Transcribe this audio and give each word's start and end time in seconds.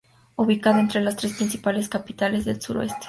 Ubicada 0.35 0.79
entre 0.79 0.99
las 0.99 1.15
tres 1.15 1.33
principales 1.33 1.87
capitales 1.87 2.43
del 2.43 2.59
suroeste. 2.59 2.97